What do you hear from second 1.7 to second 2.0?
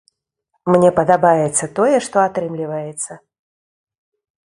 тое,